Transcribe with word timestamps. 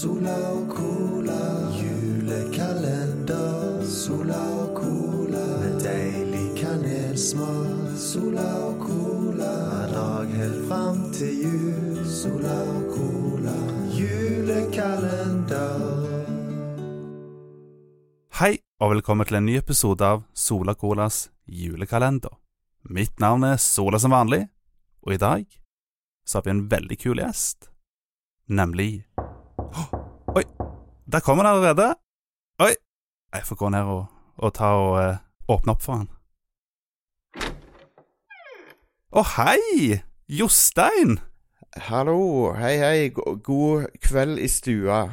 Sola 0.00 0.32
og 0.48 0.70
cola. 0.72 1.42
Julekalender. 1.76 3.84
Sola 3.84 4.38
og 4.62 4.78
cola. 4.78 5.42
Med 5.60 5.82
deilig 5.84 6.56
kanelsmak. 6.56 7.98
Sola 8.00 8.46
og 8.64 8.80
cola. 8.80 9.50
Hver 9.68 9.92
dag 9.92 10.32
helt 10.38 10.62
fram 10.70 11.12
til 11.12 11.42
jul. 11.42 12.00
Sola 12.08 12.56
og 12.78 12.86
cola. 12.94 13.52
Julekalender. 13.98 15.76
Hei, 18.40 18.56
og 18.80 18.94
velkommen 18.94 19.28
til 19.28 19.36
en 19.42 19.48
ny 19.50 19.58
episode 19.60 20.00
av 20.00 20.24
Sola 20.32 20.72
Colas 20.80 21.28
julekalender. 21.44 22.40
Mitt 22.88 23.20
navn 23.20 23.44
er 23.44 23.60
Sola 23.60 24.00
som 24.00 24.16
vanlig, 24.16 24.48
og 25.04 25.12
i 25.12 25.20
dag 25.20 25.44
så 26.24 26.40
har 26.40 26.48
vi 26.48 26.56
en 26.56 26.72
veldig 26.72 26.96
kul 27.04 27.20
gjest. 27.20 27.68
Nemlig 28.48 29.04
Oi, 30.36 30.42
der 31.12 31.20
kommer 31.20 31.44
han 31.44 31.56
allerede. 31.56 31.94
Oi, 32.58 32.74
jeg 33.34 33.42
får 33.46 33.56
gå 33.56 33.68
ned 33.68 33.80
og, 33.80 34.06
og 34.38 34.54
ta 34.54 34.70
og 34.74 34.92
uh, 34.98 35.18
åpne 35.48 35.74
opp 35.74 35.82
for 35.84 36.00
han. 36.00 36.08
Å, 39.10 39.24
hei! 39.36 40.00
Jostein! 40.30 41.18
Hallo, 41.86 42.50
hei 42.58 42.76
hei, 42.78 43.10
god 43.14 43.86
kveld 44.02 44.38
i 44.42 44.48
stua. 44.50 45.04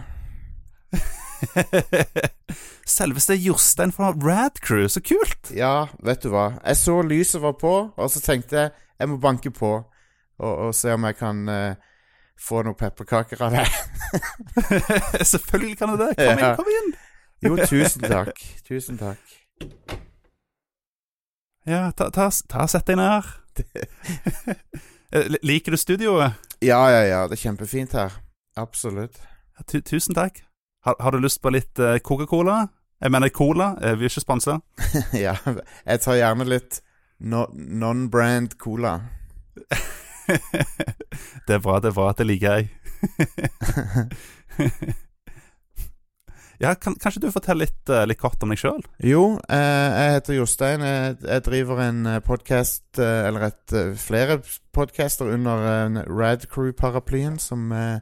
Selveste 2.98 3.38
Jostein 3.38 3.94
fra 3.94 4.14
Rad 4.14 4.62
Crew, 4.66 4.88
så 4.90 5.02
kult! 5.06 5.52
Ja, 5.54 5.88
vet 6.06 6.26
du 6.26 6.32
hva, 6.34 6.56
jeg 6.64 6.82
så 6.82 7.02
lyset 7.06 7.44
var 7.46 7.58
på, 7.62 7.76
og 7.94 8.14
så 8.14 8.24
tenkte 8.26 8.62
jeg 8.62 8.74
jeg 8.98 9.10
må 9.12 9.20
banke 9.22 9.52
på 9.54 9.70
og, 9.78 10.54
og 10.54 10.72
se 10.76 10.94
om 10.94 11.06
jeg 11.06 11.18
kan 11.20 11.44
eh, 11.50 11.76
få 12.41 12.62
noen 12.66 12.77
pepperkaker 12.77 13.41
av 13.48 13.55
deg. 13.58 13.68
Selvfølgelig 15.34 15.78
kan 15.80 15.94
du 15.94 16.03
det. 16.03 16.12
Kom 16.17 16.42
inn, 16.42 16.56
kom 16.59 16.72
inn. 16.73 16.92
Jo, 17.45 17.56
tusen 17.70 18.06
takk. 18.09 18.42
Tusen 18.67 18.98
takk. 19.02 19.38
Ja, 21.67 21.92
ta, 21.92 22.09
ta, 22.16 22.30
ta 22.50 22.67
sett 22.72 22.88
deg 22.88 23.00
ned 23.02 23.12
her. 23.17 23.34
Eh, 25.08 25.23
Liker 25.39 25.72
du 25.72 25.78
studioet? 25.80 26.34
Ja, 26.59 26.81
ja, 26.92 27.03
ja, 27.08 27.20
det 27.31 27.38
er 27.38 27.39
kjempefint 27.45 27.94
her. 27.95 28.12
Absolutt. 28.59 29.16
Ja, 29.56 29.64
Tu 29.64 29.78
tusen 29.80 30.17
takk. 30.17 30.42
Har, 30.84 30.97
har 31.00 31.16
du 31.16 31.22
lyst 31.23 31.40
på 31.40 31.47
litt 31.56 31.80
uh, 31.80 31.94
Coca-Cola? 32.03 32.66
Jeg 33.00 33.14
mener 33.16 33.31
cola. 33.31 33.69
Eh, 33.80 33.95
Vi 33.95 34.03
er 34.03 34.12
ikke 34.12 34.25
sponsa. 34.25 34.58
ja, 35.25 35.38
jeg 35.88 36.02
tar 36.03 36.19
gjerne 36.19 36.50
litt 36.52 36.81
no, 37.23 37.45
non-brand 37.56 38.58
cola. 38.59 38.97
det 41.47 41.56
er 41.58 41.61
bra, 41.64 41.80
det 41.80 41.92
er 41.92 41.97
bra. 41.97 42.11
Det 42.17 42.25
liker 42.28 42.58
jeg. 42.58 42.70
ja, 46.64 46.73
kan, 46.75 46.95
kanskje 47.02 47.23
du 47.23 47.31
forteller 47.34 47.66
litt, 47.67 47.89
eh, 47.89 48.06
litt 48.09 48.22
kort 48.22 48.44
om 48.44 48.53
deg 48.53 48.61
sjøl? 48.61 48.84
Jo, 49.03 49.23
eh, 49.50 49.89
jeg 49.97 50.16
heter 50.17 50.39
Jostein. 50.39 50.86
Jeg, 50.86 51.17
jeg 51.23 51.45
driver 51.47 51.84
en 51.86 52.00
podkast, 52.28 52.88
eller 53.00 53.50
et, 53.50 53.66
eh, 53.73 53.94
flere 54.02 54.39
podcaster 54.75 55.25
under 55.34 55.67
eh, 55.73 56.02
Rad 56.11 56.47
Crew-paraplyen, 56.52 57.39
som 57.41 57.72
eh, 57.72 58.00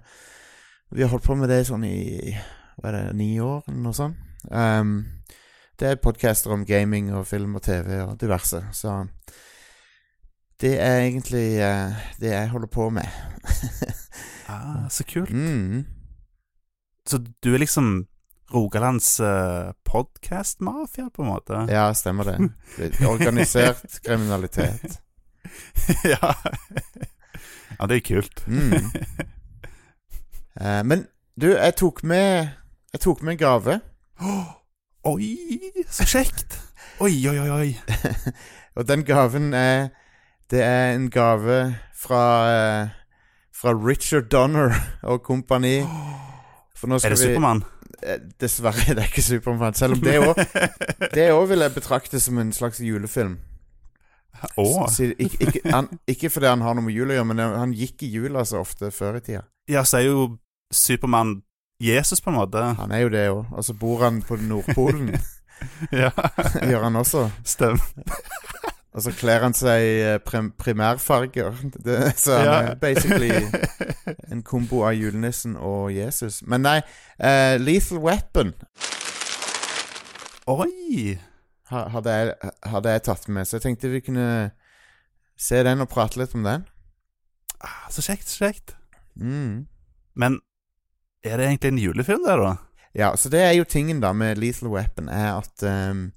Vi 0.95 1.01
har 1.01 1.09
holdt 1.09 1.25
på 1.25 1.35
med 1.35 1.49
det 1.49 1.65
sånn 1.67 1.83
i 1.83 2.35
Hva 2.77 2.91
er 2.91 2.95
det, 2.95 3.05
ni 3.17 3.39
år, 3.41 3.63
eller 3.67 3.83
noe 3.87 3.95
sånt. 3.95 4.21
Um, 4.51 4.99
det 5.79 5.87
er 5.89 5.99
podcaster 5.99 6.53
om 6.53 6.65
gaming 6.67 7.09
og 7.15 7.25
film 7.27 7.57
og 7.57 7.63
TV 7.65 7.97
og 8.03 8.17
diverse, 8.21 8.61
så 8.71 9.01
Det 10.61 10.81
er 10.81 10.97
egentlig 10.97 11.47
uh, 11.59 11.95
det 12.19 12.31
jeg 12.31 12.49
holder 12.49 12.67
på 12.67 12.89
med. 12.89 13.07
Ah, 14.47 14.89
så 14.89 15.03
kult. 15.03 15.29
mm. 15.29 15.85
Så 17.09 17.17
du 17.43 17.53
er 17.53 17.57
liksom 17.57 18.05
Rogalands 18.53 19.19
uh, 19.19 19.71
podkast-mafia, 19.85 21.09
på 21.15 21.21
en 21.21 21.27
måte? 21.27 21.65
Ja, 21.69 21.93
stemmer 21.93 22.23
det. 22.23 22.51
Er 22.77 23.07
Organisert 23.07 23.99
kriminalitet. 24.05 25.01
ja. 26.13 26.33
ja, 27.79 27.85
det 27.88 27.95
er 27.95 28.05
kult. 28.05 28.47
Mm. 28.47 28.71
uh, 30.61 30.85
men 30.85 31.07
du, 31.41 31.47
jeg 31.57 31.75
tok 31.75 32.03
med 32.03 32.47
Jeg 32.94 33.01
tok 33.01 33.21
med 33.23 33.31
en 33.31 33.38
gave. 33.38 33.79
Oi, 35.13 35.35
så 35.89 36.05
kjekt! 36.05 36.61
Oi, 36.99 37.27
oi, 37.27 37.49
oi. 37.49 37.75
Og 38.75 38.88
den 38.88 39.03
gaven 39.05 39.53
er 39.53 39.89
Det 40.51 40.61
er 40.61 40.94
en 40.94 41.09
gave 41.09 41.75
fra 41.97 42.23
eh, 42.50 42.89
Fra 43.56 43.73
Richard 43.73 44.29
Donner 44.29 44.75
og 45.03 45.23
kompani. 45.23 45.79
Er 45.79 47.09
det 47.09 47.17
Supermann? 47.19 47.63
Eh, 48.03 48.19
Dessverre 48.41 48.94
det 48.95 49.01
er 49.01 49.09
ikke 49.09 49.22
Supermann. 49.25 49.73
Selv 49.73 49.97
om 49.97 50.03
det 50.03 50.19
òg 50.19 50.35
Det 51.17 51.29
vil 51.50 51.66
jeg 51.66 51.73
betrakte 51.73 52.19
som 52.19 52.38
en 52.38 52.53
slags 52.53 52.79
julefilm. 52.79 53.39
Å. 54.59 54.67
Så, 54.91 55.13
ikke, 55.17 55.38
ikke, 55.47 55.61
han, 55.72 55.88
ikke 56.07 56.29
fordi 56.29 56.51
han 56.51 56.62
har 56.62 56.75
noe 56.75 56.85
med 56.85 56.94
jul 56.94 57.09
å 57.09 57.16
gjøre, 57.16 57.29
men 57.31 57.39
han 57.39 57.73
gikk 57.73 58.03
i 58.03 58.12
jula 58.12 58.44
så 58.45 58.59
ofte 58.62 58.91
før 58.91 59.17
i 59.17 59.23
tida. 59.23 59.45
Ja, 59.72 59.85
så 59.88 60.01
er 60.01 60.09
jo 60.09 60.25
Supermann 60.75 61.39
Jesus, 61.81 62.22
på 62.22 62.29
en 62.29 62.38
måte. 62.38 62.62
Han 62.77 62.91
er 62.91 63.06
jo 63.06 63.09
det 63.16 63.23
òg. 63.31 63.45
Og 63.56 63.66
så 63.66 63.73
bor 63.79 64.03
han 64.03 64.22
på 64.27 64.38
Nordpolen. 64.44 65.16
ja, 66.03 66.12
Gjør 66.62 66.83
han 66.89 67.00
også. 67.01 67.29
stemmer. 67.47 67.81
Og 68.95 69.03
så 69.03 69.11
kler 69.11 69.44
han 69.44 69.51
seg 69.57 69.81
i 69.83 69.95
eh, 70.07 70.17
prim 70.23 70.53
primærfarger. 70.56 71.51
Det, 71.83 71.97
så 72.17 72.38
han 72.39 72.45
Ja. 72.47 72.53
er 72.72 72.75
basically 72.79 73.31
en 74.31 74.44
kombo 74.47 74.85
av 74.88 74.95
julenissen 74.95 75.57
og 75.59 75.91
Jesus. 75.91 76.39
Men 76.47 76.63
nei, 76.63 76.78
uh, 77.19 77.57
Lethal 77.59 78.00
Weapon 78.00 78.53
Oi! 80.47 81.17
hadde 81.72 82.11
jeg, 82.13 82.33
hadde 82.69 82.91
jeg 82.94 83.03
tatt 83.07 83.23
med, 83.33 83.47
så 83.50 83.57
jeg 83.57 83.63
tenkte 83.66 83.89
vi 83.89 84.01
kunne 84.06 84.25
se 85.41 85.57
den 85.66 85.81
og 85.81 85.89
prate 85.91 86.19
litt 86.22 86.35
om 86.38 86.44
den. 86.45 86.63
Ah, 87.66 87.88
så 87.91 88.03
kjekt, 88.06 88.29
så 88.29 88.45
kjekt. 88.45 88.75
Mm. 89.17 89.66
Men 90.16 90.38
er 91.25 91.41
det 91.41 91.47
egentlig 91.50 91.72
en 91.73 91.81
julefilm, 91.81 92.22
det, 92.27 92.35
da? 92.44 92.53
Ja, 92.95 93.09
så 93.19 93.31
det 93.33 93.41
er 93.41 93.56
jo 93.57 93.66
tingen 93.67 94.00
da 94.03 94.13
med 94.16 94.38
Lethal 94.39 94.69
Weapon, 94.72 95.09
er 95.09 95.39
at 95.41 95.51
d- 95.66 96.12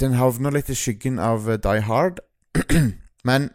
den 0.00 0.16
havner 0.18 0.54
litt 0.54 0.70
i 0.70 0.76
skyggen 0.78 1.18
av 1.18 1.48
eh, 1.50 1.58
Die 1.62 1.80
Hard. 1.86 2.20
Men 3.28 3.50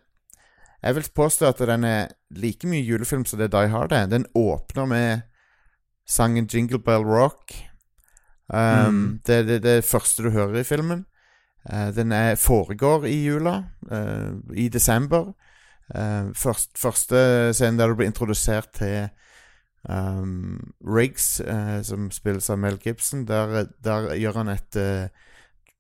jeg 0.82 0.96
vil 0.96 1.10
påstå 1.16 1.48
at 1.52 1.60
den 1.70 1.84
er 1.86 2.08
like 2.34 2.68
mye 2.68 2.82
julefilm 2.82 3.26
som 3.26 3.40
det 3.40 3.52
Die 3.54 3.70
Hard 3.70 3.92
er. 3.94 4.08
Den 4.10 4.26
åpner 4.36 4.86
med 4.90 5.22
sangen 6.10 6.48
Jingle 6.52 6.80
Bell 6.80 7.06
Rock. 7.06 7.54
Um, 8.52 8.60
Mm. 8.92 9.20
det 9.28 9.36
er 9.36 9.44
det, 9.44 9.64
det 9.64 9.84
første 9.86 10.24
du 10.24 10.30
hører 10.30 10.60
i 10.60 10.64
filmen. 10.68 11.06
Uh, 11.72 11.96
den 11.96 12.12
er, 12.12 12.36
foregår 12.36 13.06
i 13.06 13.24
jula, 13.24 13.64
uh, 13.92 14.34
i 14.54 14.68
desember. 14.68 15.34
Uh, 15.96 16.34
først, 16.36 16.72
første 16.78 17.54
scenen 17.54 17.80
der 17.80 17.88
du 17.88 17.96
blir 17.96 18.08
introdusert 18.12 18.68
til 18.76 19.08
um, 19.90 20.74
Riggs, 20.84 21.42
som 21.84 22.12
spilles 22.12 22.50
av 22.50 22.60
Mel 22.60 22.80
Gibson. 22.84 23.26
Der, 23.28 23.66
der 23.84 24.14
gjør 24.16 24.42
han 24.42 24.48
et 24.54 24.76
eh, 24.76 25.08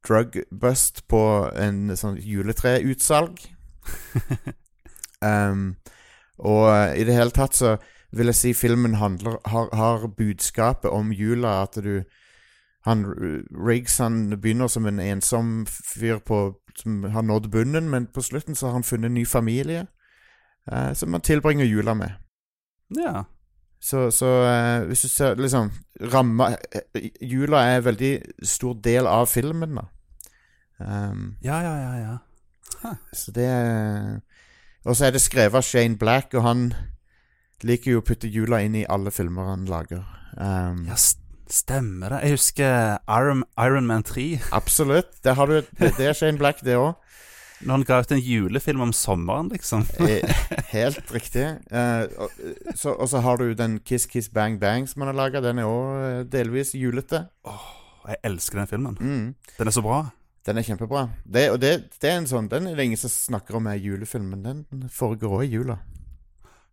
drug 0.07 0.41
bust 0.62 1.07
på 1.07 1.23
en 1.56 1.95
sånn 1.97 2.17
juletreutsalg. 2.22 3.41
um, 5.22 5.75
og 6.41 6.67
eh, 6.72 7.01
i 7.01 7.06
det 7.07 7.17
hele 7.17 7.34
tatt 7.35 7.57
så 7.57 7.75
vil 8.12 8.31
jeg 8.31 8.39
si 8.39 8.53
filmen 8.57 8.97
handler, 9.00 9.38
har, 9.45 9.69
har 9.75 10.07
budskapet 10.17 10.91
om 10.91 11.12
jula. 11.16 11.62
At 11.63 11.78
du 11.84 12.03
han, 12.85 13.06
Riggs 13.67 13.97
han 13.97 14.39
begynner 14.41 14.67
som 14.67 14.85
en 14.89 15.00
ensom 15.00 15.66
fyr 15.69 16.18
på, 16.25 16.56
som 16.75 17.03
har 17.03 17.22
nådd 17.22 17.51
bunnen, 17.51 17.89
men 17.89 18.07
på 18.07 18.22
slutten 18.22 18.56
så 18.56 18.68
har 18.68 18.73
han 18.73 18.83
funnet 18.83 19.12
en 19.12 19.13
ny 19.13 19.25
familie 19.25 19.85
eh, 20.72 20.94
som 20.94 21.13
han 21.13 21.22
tilbringer 21.22 21.66
jula 21.66 21.94
med. 21.94 22.18
Ja. 22.97 23.24
Så, 23.81 24.12
så 24.13 24.30
uh, 24.45 24.88
hvis 24.88 25.01
du 25.01 25.10
ser 25.10 25.39
liksom 25.42 25.72
ramma 26.13 26.51
eh, 26.69 27.07
Jula 27.22 27.63
er 27.66 27.80
en 27.80 27.86
veldig 27.88 28.12
stor 28.45 28.75
del 28.83 29.10
av 29.10 29.25
filmen, 29.31 29.80
da. 29.80 29.88
Um, 30.81 31.36
Ja, 31.45 31.62
ja, 31.62 31.74
ja, 31.78 31.94
ja. 32.01 32.94
så 33.13 33.31
det 33.31 33.45
er 33.45 34.22
Og 34.86 34.95
så 34.98 35.06
er 35.06 35.12
det 35.13 35.22
skrevet 35.22 35.57
av 35.60 35.66
Shane 35.66 35.98
Black, 35.98 36.33
og 36.33 36.45
han 36.45 36.74
liker 37.62 37.92
jo 37.92 38.01
å 38.01 38.06
putte 38.06 38.30
jula 38.30 38.62
inn 38.66 38.78
i 38.80 38.86
alle 38.89 39.12
filmer 39.13 39.51
han 39.51 39.68
lager. 39.69 40.06
Um, 40.38 40.86
Ja, 40.88 40.98
stemmer 41.51 42.16
det. 42.16 42.22
Jeg 42.25 42.38
husker 42.38 42.98
Iron, 43.10 43.44
Iron 43.60 43.86
Man 43.86 44.04
3. 44.04 44.39
Absolutt. 44.51 45.24
Det, 45.24 45.36
har 45.36 45.45
du 45.45 45.60
det, 45.62 45.92
det 45.98 46.07
er 46.07 46.18
Shane 46.18 46.42
Black, 46.42 46.63
det 46.66 46.77
òg. 46.80 46.95
Når 47.62 47.75
han 47.75 47.84
ga 47.86 48.00
ut 48.02 48.13
en 48.16 48.24
julefilm 48.24 48.81
om 48.88 48.94
sommeren, 48.96 49.52
liksom. 49.54 49.84
Helt 50.75 51.12
riktig. 51.13 51.46
Eh, 51.72 52.06
og, 52.18 52.34
så, 52.75 52.96
og 52.96 53.10
så 53.12 53.22
har 53.22 53.38
du 53.38 53.54
den 53.58 53.80
Kiss 53.86 54.08
Kiss 54.10 54.31
Bang 54.34 54.60
Bang 54.62 54.90
som 54.90 55.04
han 55.04 55.12
har 55.13 55.19
laga. 55.19 55.44
Den 55.46 55.62
er 55.62 55.69
òg 55.69 56.31
delvis 56.34 56.74
julete. 56.78 57.25
Jeg 58.08 58.18
elsker 58.25 58.62
den 58.62 58.72
filmen. 58.72 58.98
Mm. 58.98 59.56
Den 59.60 59.69
er 59.69 59.75
så 59.75 59.86
bra. 59.86 60.02
Den 60.46 60.58
er 60.58 60.66
kjempebra. 60.66 61.06
Det, 61.24 61.52
og 61.54 61.60
det, 61.62 61.74
det 62.02 62.10
er 62.10 62.18
en 62.18 62.30
sånn 62.30 62.50
Den 62.50 62.72
er 62.72 62.78
det 62.78 62.88
ingen 62.90 63.00
som 63.00 63.13
snakker 63.13 63.60
om 63.60 63.69
er 63.69 63.78
julefilm, 63.78 64.31
men 64.34 64.46
den 64.46 64.88
foregår 64.90 65.38
òg 65.38 65.46
i 65.46 65.52
jula. 65.54 65.78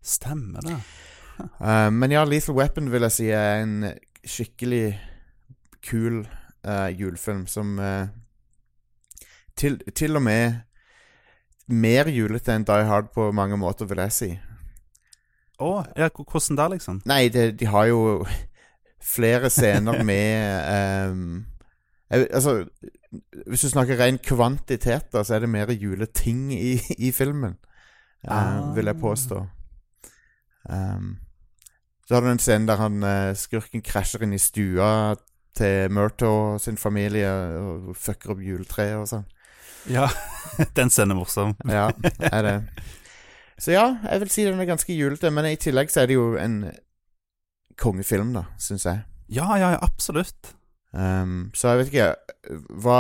Stemmer 0.01 0.65
det. 0.65 0.79
Uh, 1.61 1.91
men 1.93 2.15
ja, 2.15 2.25
Lethal 2.25 2.57
Weapon 2.57 2.89
vil 2.91 3.05
jeg 3.07 3.15
si 3.15 3.29
er 3.35 3.61
en 3.63 3.91
skikkelig 4.25 4.97
kul 5.85 6.23
uh, 6.25 6.89
julefilm 6.97 7.45
som 7.51 7.77
uh, 7.79 8.09
til, 9.59 9.79
til 9.95 10.17
og 10.17 10.25
med 10.25 10.65
mer 11.69 12.09
julete 12.13 12.55
enn 12.55 12.67
Die 12.69 12.87
Hard 12.89 13.13
på 13.15 13.31
mange 13.37 13.59
måter, 13.61 13.89
vil 13.89 14.01
jeg 14.07 14.15
si. 14.17 14.31
Å, 15.59 15.71
ja, 15.99 16.09
hvordan 16.15 16.59
da, 16.59 16.69
liksom? 16.73 17.03
Nei, 17.09 17.27
det, 17.35 17.51
de 17.61 17.69
har 17.69 17.89
jo 17.91 18.03
flere 19.03 19.51
scener 19.51 20.03
med 20.11 21.13
um, 21.13 21.47
Altså, 22.09 22.63
hvis 23.45 23.67
du 23.67 23.69
snakker 23.69 23.99
ren 24.01 24.17
kvantitet, 24.25 25.11
da, 25.13 25.21
så 25.21 25.35
er 25.37 25.43
det 25.45 25.51
mer 25.53 25.69
juleting 25.77 26.47
i, 26.57 26.79
i 26.97 27.11
filmen. 27.13 27.59
Ah. 28.25 28.73
Vil 28.73 28.89
jeg 28.89 28.97
påstå. 28.97 29.43
Um, 30.73 31.19
så 32.09 32.15
har 32.15 32.25
du 32.25 32.31
en 32.31 32.41
scene 32.41 32.65
der 32.65 32.81
han 32.81 33.03
eh, 33.05 33.35
skurken 33.37 33.85
krasjer 33.85 34.25
inn 34.25 34.33
i 34.33 34.41
stua 34.41 35.19
til 35.59 35.93
Murto 35.93 36.57
sin 36.57 36.81
familie 36.81 37.29
og 37.61 37.93
fucker 37.97 38.33
opp 38.33 38.41
juletreet 38.41 38.97
og 38.97 39.11
sånn. 39.11 39.27
Ja, 39.89 40.09
den 40.77 40.91
scenen 40.91 41.15
er 41.17 41.21
morsom. 41.21 41.55
Ja, 41.69 41.89
er 42.33 42.43
det. 42.47 42.57
Så 43.59 43.73
ja, 43.75 43.87
jeg 44.05 44.21
vil 44.23 44.31
si 44.31 44.45
den 44.47 44.61
er 44.63 44.69
ganske 44.69 44.95
julete, 44.95 45.31
men 45.35 45.49
i 45.51 45.57
tillegg 45.59 45.91
så 45.91 46.03
er 46.05 46.11
det 46.11 46.15
jo 46.19 46.29
en 46.39 46.61
kongefilm, 47.79 48.33
da, 48.37 48.45
syns 48.63 48.87
jeg. 48.87 49.03
Ja, 49.35 49.49
ja, 49.61 49.73
absolutt. 49.83 50.55
Um, 50.89 51.51
så 51.53 51.75
jeg 51.75 51.79
vet 51.83 51.89
ikke 51.91 52.55
Hva, 52.81 52.95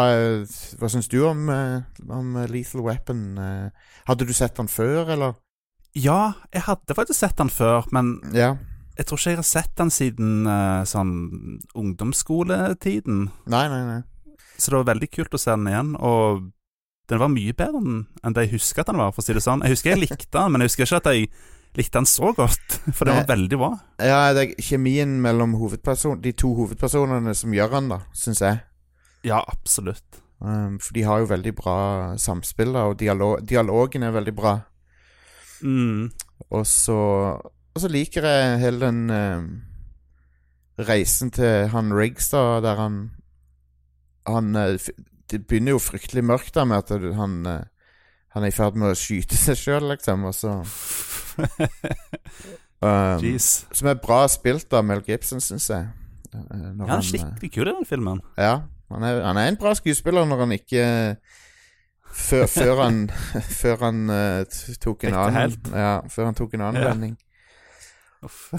hva 0.76 0.88
syns 0.93 1.06
du 1.08 1.23
om, 1.25 1.46
eh, 1.49 2.02
om 2.12 2.35
Lethal 2.52 2.82
Weapon? 2.85 3.23
Eh, 3.40 3.94
hadde 4.11 4.26
du 4.29 4.35
sett 4.37 4.58
den 4.58 4.69
før, 4.69 5.08
eller? 5.14 5.38
Ja, 5.96 6.35
jeg 6.52 6.67
hadde 6.67 6.94
faktisk 6.99 7.17
sett 7.23 7.38
den 7.40 7.49
før, 7.49 7.88
men 7.96 8.19
Ja. 8.37 8.56
jeg 8.99 9.06
tror 9.08 9.17
ikke 9.23 9.31
jeg 9.32 9.40
har 9.40 9.49
sett 9.49 9.73
den 9.81 9.90
siden 9.94 10.46
uh, 10.46 10.85
sånn 10.85 11.14
ungdomsskoletiden. 11.75 13.31
Nei, 13.49 13.64
nei, 13.73 13.82
nei. 13.88 14.02
Så 14.58 14.70
det 14.70 14.82
var 14.82 14.90
veldig 14.93 15.08
kult 15.14 15.35
å 15.35 15.40
se 15.40 15.55
den 15.55 15.67
igjen, 15.70 15.94
og 15.96 16.50
den 17.08 17.20
var 17.22 17.31
mye 17.32 17.55
bedre 17.56 17.81
enn 17.81 18.34
det 18.37 18.43
jeg 18.46 18.58
husker 18.58 18.82
at 18.84 18.90
den 18.90 18.99
var, 19.00 19.12
for 19.16 19.22
å 19.22 19.26
si 19.26 19.32
det 19.37 19.43
sånn. 19.44 19.62
Jeg 19.64 19.72
husker 19.76 19.94
jeg 19.94 20.02
likte 20.02 20.28
den, 20.34 20.52
men 20.52 20.60
jeg 20.64 20.70
husker 20.72 20.84
ikke 20.87 21.00
at 21.00 21.10
jeg 21.14 21.28
likte 21.78 21.99
den 21.99 22.08
så 22.10 22.32
godt, 22.37 22.78
for 22.96 23.08
den 23.08 23.16
var 23.20 23.28
veldig 23.31 23.58
bra. 23.60 23.70
Ja, 24.02 24.20
det 24.37 24.44
er 24.44 24.64
kjemien 24.70 25.19
mellom 25.25 25.55
de 25.56 26.32
to 26.37 26.55
hovedpersonene 26.58 27.34
som 27.38 27.55
gjør 27.56 27.76
den, 27.78 27.88
da, 27.94 28.00
syns 28.16 28.43
jeg. 28.44 28.60
Ja, 29.26 29.40
absolutt. 29.49 30.20
Um, 30.38 30.76
for 30.78 30.94
de 30.94 31.02
har 31.02 31.19
jo 31.25 31.31
veldig 31.32 31.52
bra 31.58 31.76
samspill, 32.20 32.70
da, 32.76 32.84
og 32.93 32.99
dialog, 33.00 33.40
dialogen 33.43 34.04
er 34.06 34.12
veldig 34.14 34.34
bra. 34.38 34.52
Mm. 35.66 36.11
Og 36.54 36.66
så 36.70 36.94
Og 37.75 37.81
så 37.82 37.88
liker 37.90 38.22
jeg 38.22 38.61
hele 38.62 38.78
den 38.78 39.00
um, 39.11 39.49
reisen 40.78 41.32
til 41.34 41.66
han 41.72 41.90
Riggs, 41.93 42.28
da, 42.31 42.61
der 42.62 42.76
han 42.78 42.99
Han 44.31 44.54
f- 44.76 44.93
Det 45.28 45.42
begynner 45.46 45.75
jo 45.76 45.78
fryktelig 45.82 46.22
mørkt 46.25 46.54
da 46.56 46.64
med 46.64 46.78
at 46.78 46.90
han 47.19 47.34
eh, 47.46 47.64
Han 48.34 48.44
er 48.44 48.48
i 48.52 48.54
ferd 48.56 48.76
med 48.80 48.92
å 48.92 48.96
skyte 48.98 49.36
seg 49.36 49.56
sjøl, 49.56 49.88
liksom, 49.92 50.25
og 50.28 50.34
så 50.36 50.52
um, 52.80 53.20
Jeez. 53.25 53.66
Som 53.75 53.88
er 53.90 53.98
bra 54.02 54.22
spilt 54.30 54.72
av 54.76 54.84
Mel 54.86 55.02
Gibson, 55.06 55.40
syns 55.42 55.69
jeg. 55.72 55.88
Eh, 56.34 56.40
når 56.52 56.84
Ja, 56.84 56.90
han 56.92 56.98
er 56.98 57.06
skikkelig 57.08 57.52
kul 57.54 57.69
i 57.70 57.75
den 57.75 57.88
filmen. 57.88 58.20
ja, 58.38 58.54
han 58.92 59.04
er, 59.04 59.22
han 59.25 59.36
er 59.40 59.48
en 59.52 59.56
bra 59.60 59.75
skuespiller 59.76 60.25
når 60.28 60.44
han 60.46 60.52
ikke 60.56 60.84
Før, 62.19 62.46
før 62.48 62.78
han 62.82 63.02
Før 63.60 63.82
han 63.84 63.98
uh, 64.10 64.60
tok 64.80 65.04
en 65.04 65.14
annen. 65.14 65.56
Ja, 65.76 65.90
før 66.08 66.30
han 66.30 66.34
tok 66.38 66.54
en 66.56 66.64
annen 66.64 66.82
Ja. 66.82 66.92
vending. 66.94 67.16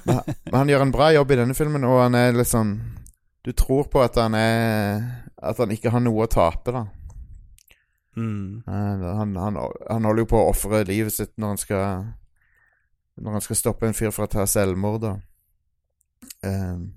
Men 0.05 0.19
men 0.45 0.53
han 0.55 0.69
gjør 0.71 0.81
en 0.85 0.91
bra 0.95 1.09
jobb 1.11 1.31
i 1.33 1.37
denne 1.41 1.55
filmen, 1.57 1.83
og 1.83 1.97
han 2.05 2.15
er 2.15 2.31
litt 2.37 2.47
sånn 2.47 2.77
Du 3.45 3.51
tror 3.55 3.87
på 3.91 4.01
at 4.03 4.17
han 4.19 4.35
er 4.35 5.03
At 5.39 5.59
han 5.61 5.71
ikke 5.71 5.91
har 5.93 6.03
noe 6.03 6.25
å 6.25 6.31
tape, 6.31 6.73
da. 6.75 6.85
Mm. 8.19 8.63
Eh, 8.67 9.03
Han, 9.15 9.35
han, 9.39 9.59
han 9.89 10.07
holder 10.07 10.25
jo 10.25 10.31
på 10.33 10.39
å 10.41 10.49
ofre 10.51 10.83
livet 10.87 11.15
sitt 11.15 11.35
når 11.39 11.53
han 11.53 11.61
skal 11.61 11.83
Når 13.19 13.37
han 13.37 13.45
skal 13.45 13.59
stoppe 13.59 13.87
en 13.87 13.95
fyr 13.95 14.11
fra 14.15 14.27
å 14.27 14.31
ta 14.31 14.45
selvmord, 14.47 15.03
da. 15.03 15.13
Um. 16.43 16.89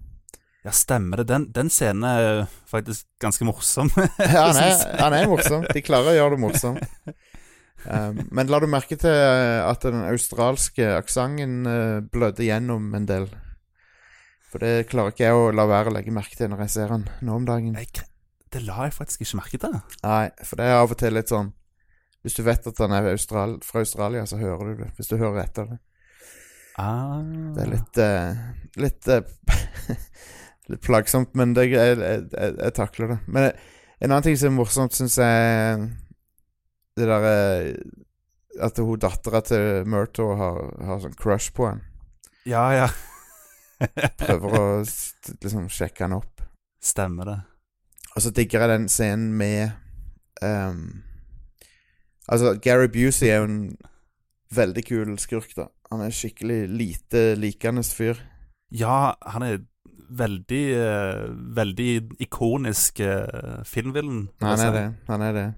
Ja, 0.62 0.70
stemmer 0.70 1.18
det. 1.18 1.24
Den, 1.32 1.48
den 1.50 1.70
scenen 1.74 2.04
er 2.06 2.44
faktisk 2.70 3.08
ganske 3.22 3.42
morsom. 3.46 3.90
Ja, 4.22 4.44
han 4.52 4.60
er, 4.62 4.84
han 5.00 5.16
er 5.16 5.26
morsom. 5.30 5.64
De 5.66 5.82
klarer 5.82 6.12
å 6.12 6.14
gjøre 6.14 6.36
det 6.36 6.42
morsomt. 6.44 7.08
Um, 7.82 8.20
men 8.30 8.46
la 8.46 8.60
du 8.62 8.68
merke 8.70 8.94
til 8.94 9.10
eh, 9.10 9.58
at 9.66 9.82
den 9.82 10.04
australske 10.06 10.86
aksenten 10.94 11.66
blødde 12.14 12.46
gjennom 12.46 12.92
en 12.94 13.08
del? 13.10 13.26
For 14.52 14.60
det 14.60 14.88
klarer 14.90 15.14
ikke 15.14 15.24
jeg 15.24 15.36
å 15.36 15.52
la 15.54 15.64
være 15.64 15.88
å 15.88 15.94
legge 15.94 16.12
merke 16.12 16.36
til 16.36 16.50
når 16.52 16.66
jeg 16.66 16.72
ser 16.74 16.90
han 16.92 17.06
nå 17.24 17.38
om 17.40 17.44
dagen. 17.48 17.72
Jeg, 17.80 18.04
det 18.52 18.60
la 18.66 18.84
jeg 18.84 18.96
faktisk 18.98 19.24
ikke 19.24 19.38
merke 19.40 19.60
til. 19.62 19.78
Nei, 20.04 20.26
for 20.44 20.60
det 20.60 20.66
er 20.68 20.80
av 20.82 20.92
og 20.92 20.98
til 21.00 21.16
litt 21.16 21.32
sånn 21.32 21.54
Hvis 22.22 22.36
du 22.36 22.42
vet 22.46 22.66
at 22.68 22.82
han 22.84 22.92
er 22.94 23.08
Austral 23.14 23.56
fra 23.64 23.80
Australia, 23.80 24.26
så 24.28 24.36
hører 24.36 24.68
du 24.68 24.82
det. 24.84 24.90
Hvis 24.98 25.08
du 25.08 25.16
hører 25.16 25.40
etter 25.46 25.72
det. 25.72 25.78
Ah. 26.80 27.22
Det 27.56 27.64
er 27.64 27.70
litt 27.72 27.98
uh, 28.00 28.42
Litt 28.80 29.08
uh, 29.08 29.96
Litt 30.70 30.84
plagsomt, 30.84 31.32
men 31.36 31.56
det, 31.56 31.66
jeg, 31.72 31.96
jeg, 31.98 32.26
jeg, 32.30 32.56
jeg 32.60 32.74
takler 32.76 33.14
det. 33.14 33.18
Men 33.26 33.48
en 33.48 34.10
annen 34.10 34.26
ting 34.26 34.36
som 34.38 34.52
er 34.52 34.56
morsomt, 34.56 34.94
syns 34.96 35.16
jeg 35.20 35.88
Det 36.98 37.08
derre 37.08 37.34
At 38.62 38.78
hun 38.78 39.00
dattera 39.00 39.40
til 39.48 39.88
Murto 39.88 40.28
har, 40.36 40.60
har 40.84 41.00
sånn 41.00 41.16
crush 41.16 41.54
på 41.56 41.70
henne. 41.70 41.88
Ja, 42.44 42.66
ja. 42.76 42.90
Prøver 44.22 44.58
å 44.58 44.64
liksom 44.82 45.68
sjekke 45.72 46.06
han 46.06 46.18
opp. 46.18 46.42
Stemmer 46.82 47.28
det. 47.28 47.38
Og 48.16 48.24
så 48.24 48.32
digger 48.34 48.64
jeg 48.64 48.74
den 48.74 48.88
scenen 48.92 49.32
med 49.38 49.70
um, 50.42 51.02
Altså, 52.28 52.54
Gary 52.62 52.86
Busey 52.92 53.28
er 53.28 53.40
jo 53.42 53.48
en 53.48 53.62
veldig 54.54 54.84
kul 54.86 55.16
skurk, 55.18 55.50
da. 55.56 55.66
Han 55.92 56.04
er 56.04 56.14
skikkelig 56.14 56.60
lite 56.70 57.22
likende 57.40 57.82
fyr. 57.84 58.20
Ja, 58.72 59.12
han 59.26 59.42
er 59.42 59.58
veldig 60.12 60.62
uh, 60.76 61.56
Veldig 61.56 61.90
ikonisk 62.20 63.00
uh, 63.00 63.64
filmvillen. 63.64 64.28
vil 64.38 64.48
Han 64.48 64.60
er 64.60 64.72
det. 64.72 64.86
Han 65.08 65.22
er 65.22 65.32
det. 65.32 65.48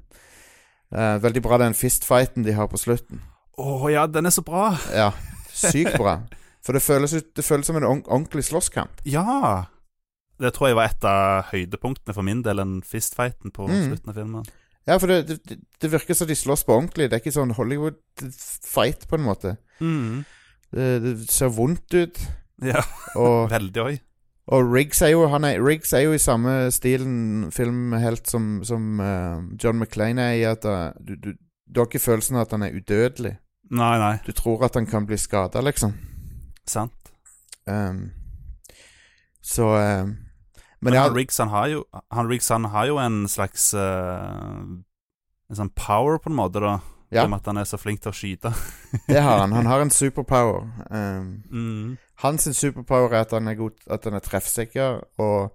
Uh, 0.95 1.23
veldig 1.23 1.43
bra 1.43 1.59
den 1.59 1.75
fistfighten 1.75 2.45
de 2.45 2.53
har 2.53 2.67
på 2.67 2.79
slutten. 2.81 3.23
Å 3.59 3.89
ja, 3.91 4.07
den 4.07 4.27
er 4.27 4.35
så 4.35 4.43
bra! 4.43 4.73
Ja, 4.95 5.13
sykt 5.53 5.99
bra. 5.99 6.19
For 6.65 6.73
det 6.73 6.83
føles, 6.83 7.13
ut- 7.15 7.35
det 7.37 7.45
føles 7.45 7.67
som 7.69 7.77
en 7.77 7.85
ordentlig 7.85 8.45
slåsskamp. 8.49 9.03
Ja! 9.05 9.67
Det 10.41 10.51
tror 10.57 10.69
jeg 10.71 10.77
var 10.79 10.89
et 10.91 11.05
av 11.07 11.45
høydepunktene 11.53 12.15
for 12.17 12.25
min 12.27 12.41
del, 12.43 12.57
den 12.59 12.79
fistfighten 12.83 13.53
på 13.55 13.69
Mm. 13.69 13.83
slutten 13.91 14.09
av 14.11 14.15
filmen. 14.19 14.47
Ja, 14.87 14.97
for 14.99 15.07
det, 15.09 15.39
det, 15.47 15.59
det 15.81 15.91
virker 15.93 16.15
som 16.17 16.27
de 16.29 16.35
slåss 16.37 16.65
på 16.67 16.75
ordentlig. 16.75 17.07
Det 17.09 17.17
er 17.17 17.21
ikke 17.23 17.33
sånn 17.37 17.55
Hollywood-fight, 17.57 19.07
på 19.09 19.17
en 19.19 19.25
måte. 19.25 19.57
Mm. 19.81 20.25
Det, 20.75 20.89
det 21.05 21.31
ser 21.31 21.53
vondt 21.55 21.95
ut. 21.95 22.19
Ja, 22.65 22.83
Og, 23.17 23.49
veldig 23.55 23.81
òg. 23.85 24.01
og 24.55 24.69
Riggs 24.75 25.01
er 25.03 25.09
jo 25.15 25.27
Han 25.29 25.45
er, 25.45 25.59
Riggs 25.65 25.93
er 25.93 26.05
jo 26.05 26.13
i 26.15 26.19
samme 26.23 26.71
stilen 26.75 27.51
filmhelt 27.53 28.29
som, 28.31 28.61
som 28.65 29.01
uh, 29.01 29.41
John 29.63 29.79
McClane 29.81 30.19
er 30.23 30.35
i, 30.39 30.43
at 30.49 30.65
uh, 30.65 30.93
du, 31.01 31.15
du, 31.17 31.33
du 31.67 31.81
har 31.81 31.87
ikke 31.89 31.99
følelsen 32.05 32.37
av 32.37 32.47
at 32.47 32.55
han 32.57 32.63
er 32.63 32.75
udødelig. 32.77 33.37
Nei, 33.75 33.95
nei, 33.99 34.19
Du 34.27 34.33
tror 34.37 34.65
at 34.67 34.75
han 34.79 34.87
kan 34.87 35.07
bli 35.09 35.17
skada, 35.19 35.61
liksom. 35.65 35.95
Sant. 36.71 37.13
Um, 37.67 38.11
så 39.45 39.65
um, 39.77 40.09
Men, 40.81 40.93
Men 40.93 40.97
han, 41.01 41.15
Riggs, 41.17 41.39
han, 41.39 41.49
har 41.49 41.67
jo, 41.73 41.85
han 42.13 42.29
Riggs 42.29 42.49
han 42.53 42.65
har 42.65 42.87
jo 42.87 42.99
en 43.01 43.23
slags 43.29 43.71
uh, 43.75 44.61
En 45.49 45.57
sånn 45.57 45.71
power, 45.77 46.19
på 46.21 46.29
en 46.33 46.37
måte, 46.37 46.61
da. 46.61 46.79
Ja. 47.15 47.25
Om 47.25 47.37
at 47.37 47.47
han 47.47 47.61
er 47.61 47.65
så 47.69 47.79
flink 47.79 48.01
til 48.03 48.11
å 48.11 48.17
skyte. 48.17 48.51
det 49.09 49.21
har 49.23 49.39
han. 49.45 49.53
Han 49.55 49.69
har 49.71 49.85
en 49.85 49.93
superpower. 50.03 50.65
Um, 50.91 51.29
Mm. 51.53 51.97
hans 52.25 52.49
superpower 52.57 53.13
er 53.13 53.21
at 53.25 53.33
han 53.37 53.49
er, 53.49 53.55
god, 53.55 53.77
at 53.91 54.05
han 54.05 54.17
er 54.17 54.25
treffsikker, 54.25 55.01
og 55.19 55.55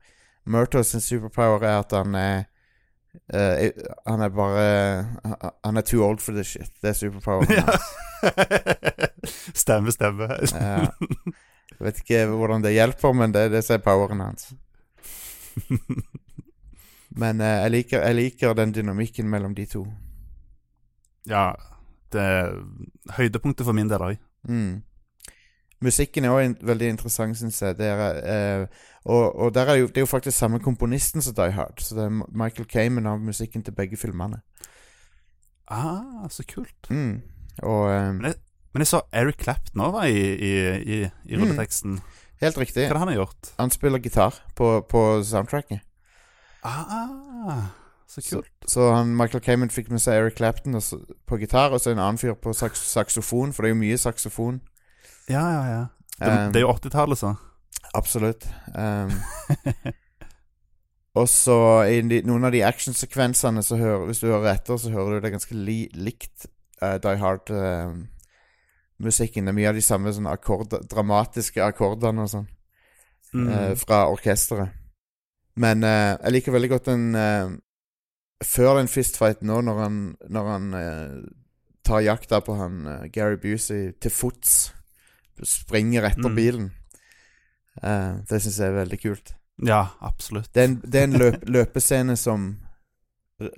Murtos 0.50 0.96
superpower 1.04 1.64
er 1.66 1.80
at 1.82 1.92
han 1.98 2.16
er 2.16 2.46
eh, 3.34 3.72
Han 4.08 4.22
er 4.22 4.30
bare 4.30 4.66
han- 5.24 5.52
Han 5.64 5.78
er 5.78 5.82
too 5.82 6.04
old 6.06 6.20
for 6.22 6.32
this 6.34 6.48
shit. 6.48 6.72
Det 6.82 6.90
er 6.90 6.94
superpoweren 6.94 7.52
Ja. 7.56 7.64
hans. 7.66 7.84
stemme, 9.64 9.92
stemme. 9.92 10.28
Ja. 10.54 10.90
Jeg 11.80 11.86
vet 11.88 12.00
ikke 12.04 12.26
hvordan 12.28 12.64
det 12.64 12.74
hjelper, 12.76 13.14
men 13.16 13.32
det 13.32 13.42
er 13.46 13.50
det 13.54 13.64
som 13.64 13.78
er 13.78 13.84
poweren 13.86 14.20
hans. 14.20 14.50
Men 17.10 17.42
uh, 17.42 17.48
jeg, 17.48 17.72
liker, 17.72 18.04
jeg 18.06 18.16
liker 18.16 18.54
den 18.58 18.72
dynamikken 18.76 19.30
mellom 19.30 19.56
de 19.56 19.66
to. 19.66 19.86
ja, 21.30 21.52
det 22.14 22.22
er 22.22 22.56
høydepunktet 23.18 23.66
for 23.68 23.74
min 23.78 23.90
del 23.90 24.02
òg. 24.02 24.18
Mm. 24.50 24.82
Musikken 25.82 26.26
er 26.26 26.30
òg 26.36 26.64
veldig 26.68 26.90
interessant, 26.92 27.38
syns 27.40 27.62
jeg. 27.62 27.78
Det 27.80 27.86
er, 27.88 28.18
eh, 28.28 28.66
og, 29.06 29.36
og 29.40 29.56
er 29.56 29.66
det, 29.66 29.80
jo, 29.80 29.88
det 29.88 29.98
er 29.98 30.02
jo 30.02 30.10
faktisk 30.12 30.38
samme 30.38 30.60
komponisten 30.60 31.22
som 31.24 31.34
Die 31.38 31.52
Hard. 31.56 31.80
Så 31.80 31.96
det 31.96 32.04
er 32.04 32.18
Michael 32.36 32.68
Kamen 32.68 33.08
av 33.08 33.20
musikken 33.24 33.64
til 33.64 33.74
begge 33.78 33.98
filmene. 33.98 34.42
Ah, 35.72 36.28
så 36.30 36.44
kult. 36.50 36.90
Mm. 36.90 37.22
Og 37.64 37.92
eh, 37.92 38.14
Men 38.14 38.34
Men 38.74 38.82
jeg 38.84 38.88
så 38.88 39.02
Eric 39.14 39.40
Clapton 39.44 39.82
òg 39.82 39.92
var 39.96 40.06
i, 40.06 40.20
i, 40.36 40.54
i, 40.78 41.00
i 41.26 41.36
Mm. 41.36 41.42
rulleteksten. 41.44 42.00
Helt 42.42 42.58
riktig. 42.58 42.84
Hva 42.86 42.90
er 42.90 42.94
det 42.94 43.00
han 43.00 43.08
har 43.08 43.16
gjort? 43.16 43.54
Han 43.60 43.72
spiller 43.72 44.00
gitar 44.00 44.36
på, 44.56 44.82
på 44.90 45.24
soundtracket. 45.24 45.80
Ah, 46.64 47.64
så 48.08 48.22
Så, 48.22 48.36
kult. 48.36 48.52
så 48.68 48.92
han, 48.96 49.16
Michael 49.16 49.42
Kamen 49.44 49.70
fikk 49.70 49.90
med 49.92 50.00
seg 50.02 50.14
Eric 50.20 50.36
Clapton 50.38 50.82
så, 50.82 51.00
på 51.28 51.38
gitar, 51.40 51.72
og 51.72 51.82
så 51.82 51.92
en 51.92 52.00
annen 52.00 52.18
fyr 52.18 52.34
på 52.34 52.54
saks, 52.54 52.80
saksofon, 52.94 53.54
for 53.54 53.64
det 53.64 53.70
er 53.72 53.76
jo 53.76 53.82
mye 53.82 53.98
saksofon. 53.98 54.62
Ja, 55.30 55.46
ja, 55.54 55.64
ja. 55.70 55.84
Det, 56.20 56.28
Um, 56.28 56.52
det 56.52 56.60
er 56.60 56.64
jo 56.66 56.74
80-tallet, 56.74 57.18
så. 57.22 57.30
Absolutt. 57.96 58.44
Um, 58.76 59.12
og 61.20 61.30
så 61.32 61.56
i 61.88 62.02
de, 62.04 62.18
noen 62.28 62.44
av 62.48 62.52
de 62.52 62.60
actionsekvensene, 62.68 63.64
så 63.64 63.78
hører, 63.80 64.04
hvis 64.10 64.20
du 64.20 64.28
hører 64.28 64.52
etter, 64.56 64.76
så 64.82 64.92
hører 64.92 65.16
du 65.16 65.20
det 65.24 65.32
ganske 65.38 65.56
li, 65.56 65.86
likt 65.96 66.48
uh, 66.84 66.98
Die 67.02 67.18
Hard-musikken. 67.22 69.46
det 69.48 69.52
er 69.54 69.58
mye 69.62 69.70
av 69.72 69.78
de 69.80 69.86
samme 69.86 70.12
sånn 70.16 70.28
akkord, 70.32 70.76
dramatiske 70.92 71.64
akkordene 71.66 72.22
og 72.28 72.32
sånn 72.36 72.50
Mm. 73.30 73.46
uh, 73.48 73.74
fra 73.78 74.08
orkesteret. 74.10 74.70
Men 75.60 75.84
eh, 75.84 76.16
jeg 76.24 76.32
liker 76.34 76.52
veldig 76.56 76.70
godt 76.72 76.86
den 76.88 77.06
Før 78.42 78.78
den 78.80 78.88
fistfighten 78.88 79.48
nå, 79.52 79.60
når 79.62 79.80
han, 79.84 80.16
når 80.30 80.46
han 80.48 80.66
tar 81.86 82.00
jakta 82.00 82.40
på 82.40 82.54
han 82.56 82.88
Gary 83.14 83.36
Busey 83.38 83.92
til 84.02 84.12
fots, 84.12 84.74
springer 85.48 86.04
etter 86.10 86.30
Mm. 86.30 86.36
bilen. 86.36 86.72
Uh, 87.84 88.20
det 88.30 88.42
syns 88.42 88.58
jeg 88.60 88.68
er 88.68 88.72
veldig 88.82 89.00
kult. 89.02 89.34
Ja, 89.66 89.86
absolutt. 90.02 90.54
Det 90.56 90.62
er 90.64 90.68
en, 90.68 90.82
det 90.84 91.00
er 91.00 91.04
en 91.08 91.20
løp, 91.20 91.44
løpescene 91.56 92.16
som 92.18 92.58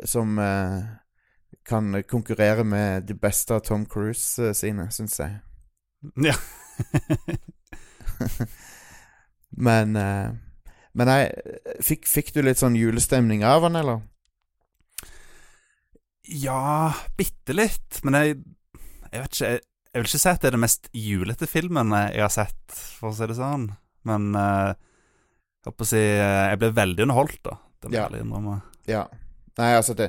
Som 0.05 0.37
uh, 0.37 0.83
kan 1.65 2.03
konkurrere 2.09 2.63
med 2.63 3.03
de 3.07 3.13
beste 3.17 3.53
av 3.55 3.59
Tom 3.65 3.85
Cruise 3.85 4.37
eh, 4.41 4.53
sine, 4.53 4.91
syns 4.91 5.19
jeg. 5.19 5.39
Ja. 6.29 6.35
Men 9.51 9.95
uh, 9.95 10.31
Men 10.93 11.07
jeg 11.07 11.31
fikk, 11.85 12.07
fikk 12.09 12.33
du 12.35 12.41
litt 12.43 12.59
sånn 12.59 12.75
julestemning 12.75 13.45
av 13.47 13.63
han, 13.63 13.75
eller? 13.79 14.01
ja, 16.31 16.91
bitte 17.17 17.51
litt. 17.55 17.97
Men 18.07 18.15
jeg, 18.15 18.35
jeg 19.11 19.21
vet 19.23 19.33
ikke 19.35 19.47
jeg, 19.49 19.61
jeg 19.91 20.01
vil 20.01 20.07
ikke 20.09 20.19
si 20.23 20.29
at 20.31 20.41
det 20.41 20.47
er 20.51 20.55
den 20.55 20.63
mest 20.63 20.89
julete 20.95 21.47
filmen 21.51 21.91
jeg 22.13 22.21
har 22.23 22.31
sett, 22.33 22.75
for 22.99 23.11
å 23.11 23.15
si 23.17 23.27
det 23.27 23.35
sånn. 23.37 23.65
Men 24.07 24.29
uh, 24.35 24.71
jeg 25.61 25.69
håper 25.69 25.85
å 25.85 25.89
si 25.91 25.99
eh, 26.01 26.45
Jeg 26.49 26.57
ble 26.61 26.69
veldig 26.73 27.03
underholdt, 27.05 27.41
da. 27.45 27.57
Det 27.81 27.89
må 27.91 27.93
jeg 27.97 28.05
ærlig 28.07 28.21
innrømme. 28.23 28.55
Ja. 28.89 29.03
Nei, 29.59 29.67
altså 29.77 29.93
det 29.97 30.07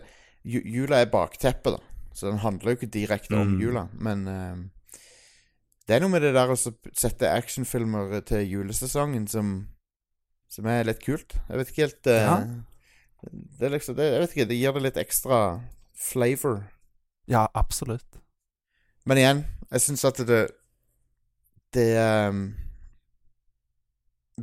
Jula 0.49 1.03
er 1.03 1.11
bakteppet, 1.13 1.77
da. 1.77 2.09
Så 2.17 2.29
den 2.31 2.41
handler 2.43 2.73
jo 2.73 2.79
ikke 2.81 2.93
direkte 2.95 3.37
om 3.37 3.53
Mm. 3.55 3.61
jula. 3.61 3.83
Men 4.01 4.25
uh, 4.29 4.97
det 5.89 5.97
er 5.97 6.01
noe 6.05 6.13
med 6.15 6.23
det 6.25 6.33
der 6.37 6.51
å 6.53 6.57
sette 6.59 7.29
actionfilmer 7.33 8.21
til 8.29 8.47
julesesongen 8.49 9.27
som 9.29 9.53
Som 10.53 10.67
er 10.69 10.85
litt 10.85 11.01
kult. 11.05 11.33
Jeg 11.49 11.59
vet 11.59 11.71
ikke 11.73 11.87
helt 11.87 12.07
uh, 12.07 12.21
Ja. 12.23 12.37
Det 13.33 13.67
er 13.69 13.71
liksom 13.77 13.95
det, 13.97 14.09
Jeg 14.13 14.21
vet 14.21 14.33
ikke, 14.37 14.49
det 14.51 14.57
gir 14.59 14.73
det 14.79 14.83
litt 14.83 14.97
ekstra 14.99 15.37
flavor. 15.95 16.65
Ja, 17.31 17.45
absolutt. 17.55 18.19
Men 19.07 19.19
igjen, 19.21 19.45
jeg 19.73 19.81
syns 19.81 20.05
at 20.05 20.21
det 20.29 20.43
Det 21.73 21.89
um, 22.29 22.55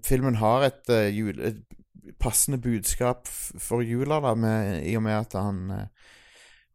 Filmen 0.05 0.35
har 0.39 0.63
et, 0.67 0.89
uh, 0.89 1.07
jul, 1.13 1.39
et 1.41 1.59
passende 2.19 2.57
budskap 2.61 3.27
for 3.29 3.81
jula, 3.85 4.19
da, 4.23 4.33
med, 4.37 4.83
i 4.89 4.95
og 4.97 5.03
med 5.05 5.13
at 5.19 5.33
han 5.37 5.59
uh, 5.71 5.85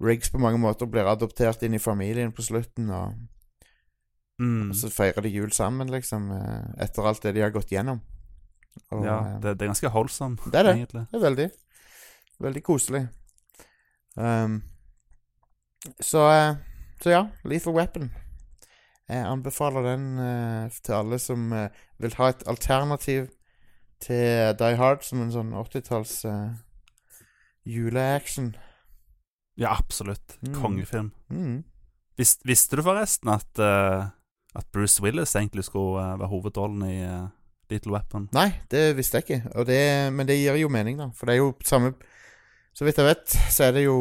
Riggs 0.05 0.31
på 0.31 0.39
mange 0.43 0.59
måter 0.59 0.87
blir 0.91 1.07
adoptert 1.07 1.63
inn 1.63 1.75
i 1.75 1.83
familien 1.83 2.33
på 2.35 2.43
slutten, 2.43 2.91
og, 2.91 3.15
Mm. 4.35 4.71
og 4.73 4.75
så 4.75 4.89
feirer 4.91 5.23
de 5.23 5.31
jul 5.31 5.53
sammen, 5.55 5.87
liksom, 5.95 6.25
eh, 6.35 6.65
etter 6.83 7.07
alt 7.07 7.23
det 7.23 7.37
de 7.37 7.41
har 7.45 7.53
gått 7.55 7.71
gjennom. 7.71 8.01
Og, 8.91 9.05
Ja, 9.07 9.21
eh, 9.21 9.37
det, 9.41 9.53
det 9.61 9.63
er 9.63 9.71
ganske 9.71 9.91
holdsom, 9.95 10.35
Det 10.51 10.59
er 10.59 10.63
det. 10.67 10.73
egentlig. 10.75 11.05
det 11.13 11.15
er 11.21 11.23
veldig 11.31 11.51
Veldig 12.43 12.63
koselig. 12.67 13.09
Um, 14.17 14.57
så 16.03 16.25
eh, 16.33 16.57
Så 17.01 17.11
ja, 17.15 17.29
Lethal 17.45 17.75
Weapon. 17.79 18.11
Jeg 19.09 19.27
anbefaler 19.29 19.85
den 19.85 20.05
eh, 20.19 20.77
til 20.85 20.97
alle 20.97 21.19
som 21.21 21.53
eh, 21.53 21.69
vil 22.01 22.15
ha 22.17 22.31
et 22.33 22.45
alternativ 22.49 23.27
til 24.01 24.55
Die 24.59 24.77
Hard 24.81 25.05
som 25.05 25.21
en 25.21 25.33
sånn 25.33 25.53
80-talls 25.57 26.23
eh, 26.29 26.55
juleaction. 27.69 28.55
Ja, 29.61 29.77
absolutt. 29.77 30.39
Mm. 30.41 30.55
Kongefilm. 30.57 31.13
Mm. 31.29 31.63
Vis, 32.19 32.39
visste 32.47 32.79
du 32.79 32.85
forresten 32.87 33.31
at, 33.35 33.49
uh, 33.59 34.07
at 34.55 34.67
Bruce 34.75 35.03
Willis 35.03 35.35
egentlig 35.35 35.65
skulle 35.67 36.03
uh, 36.03 36.19
være 36.21 36.31
hovedrollen 36.31 36.83
i 36.87 36.99
uh, 37.03 37.29
Little 37.71 37.95
Weapon? 37.95 38.29
Nei, 38.35 38.51
det 38.71 38.93
visste 38.99 39.19
jeg 39.21 39.27
ikke. 39.27 39.65
Det, 39.67 39.81
men 40.15 40.29
det 40.29 40.39
gir 40.39 40.59
jo 40.59 40.71
mening, 40.71 40.99
da. 41.01 41.11
For 41.15 41.27
det 41.27 41.37
er 41.37 41.43
jo 41.43 41.55
samme 41.65 41.95
Så 42.75 42.87
vidt 42.87 42.99
jeg 42.99 43.07
vet, 43.07 43.37
så 43.55 43.69
er 43.69 43.77
det 43.77 43.85
jo 43.85 43.99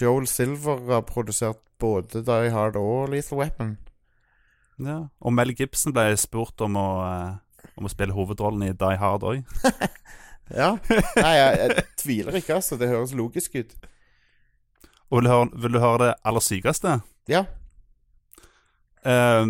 Joel 0.00 0.26
Silver 0.26 0.80
har 0.88 1.02
produsert 1.04 1.60
både 1.78 2.22
Die 2.24 2.52
Hard 2.52 2.76
og 2.80 3.10
Little 3.12 3.36
Weapon. 3.36 3.76
Ja. 4.82 4.98
Og 5.20 5.32
Mel 5.32 5.54
Gibson 5.56 5.94
ble 5.96 6.10
spurt 6.20 6.60
om 6.64 6.76
å, 6.76 6.88
eh, 7.06 7.70
om 7.76 7.88
å 7.88 7.92
spille 7.92 8.16
hovedrollen 8.16 8.68
i 8.68 8.76
Die 8.76 9.00
Hard 9.02 9.26
òg. 9.26 9.42
Ja. 10.46 10.76
Nei, 11.18 11.32
jeg, 11.34 11.54
jeg 11.58 11.84
tviler 11.98 12.36
ikke, 12.38 12.54
altså. 12.60 12.76
Det 12.78 12.86
høres 12.86 13.10
logisk 13.18 13.56
ut. 13.58 13.72
Og 15.10 15.18
vil 15.18 15.26
du, 15.26 15.30
høre, 15.32 15.48
vil 15.62 15.74
du 15.74 15.78
høre 15.82 16.04
det 16.04 16.12
aller 16.22 16.44
sykeste? 16.44 16.92
Ja. 17.26 17.40
Eh, 19.02 19.48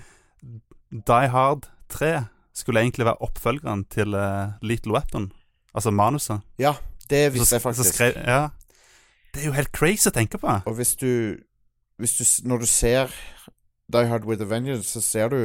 Die 1.12 1.28
Hard 1.34 1.68
3 1.92 2.14
skulle 2.56 2.80
egentlig 2.80 3.04
være 3.04 3.22
oppfølgeren 3.22 3.84
til 3.92 4.14
uh, 4.14 4.56
Little 4.62 4.92
Weapon. 4.92 5.32
Altså 5.74 5.90
manuset. 5.90 6.40
Ja, 6.58 6.74
det 7.10 7.34
visste 7.34 7.54
jeg 7.54 7.62
faktisk. 7.62 7.94
skrev, 7.94 8.12
ja. 8.16 8.48
Det 9.34 9.42
er 9.42 9.46
jo 9.46 9.52
helt 9.52 9.72
crazy 9.72 10.08
å 10.08 10.14
tenke 10.16 10.40
på. 10.40 10.56
Og 10.66 10.74
hvis 10.80 10.96
du, 10.96 11.36
hvis 12.00 12.16
du 12.16 12.48
Når 12.48 12.64
du 12.64 12.66
ser 12.66 13.12
Die 13.92 14.06
Hard 14.10 14.24
With 14.28 14.42
A 14.42 14.48
Vengeance, 14.50 14.88
så 14.88 15.00
ser 15.00 15.28
du 15.32 15.38